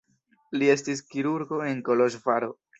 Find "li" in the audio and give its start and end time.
0.57-0.71